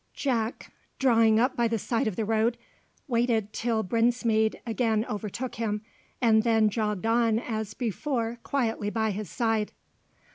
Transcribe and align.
Jack, 0.15 0.73
drawing 0.97 1.39
up 1.39 1.55
by 1.55 1.67
the 1.67 1.77
side 1.77 2.07
of 2.07 2.15
the 2.15 2.25
road, 2.25 2.57
waited 3.07 3.53
till 3.53 3.83
Brinsmead 3.83 4.59
again 4.65 5.05
overtook 5.07 5.53
him, 5.57 5.83
and 6.19 6.41
then 6.41 6.69
jogged 6.71 7.05
on 7.05 7.37
as 7.37 7.75
before 7.75 8.39
quietly 8.41 8.89
by 8.89 9.11
his 9.11 9.29
side. 9.29 9.73